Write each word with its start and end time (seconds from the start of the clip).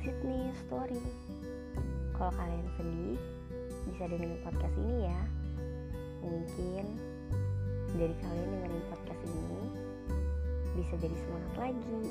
Sydney 0.00 0.48
story. 0.64 0.96
Kalau 2.16 2.32
kalian 2.32 2.64
sedih, 2.80 3.20
bisa 3.84 4.08
dengerin 4.08 4.40
podcast 4.40 4.76
ini 4.80 4.96
ya. 5.04 5.20
Mungkin 6.24 6.84
dari 8.00 8.14
kalian 8.16 8.48
dengerin 8.48 8.84
podcast 8.88 9.22
ini 9.28 9.62
bisa 10.72 10.94
jadi 10.96 11.16
semangat 11.20 11.54
lagi 11.68 12.02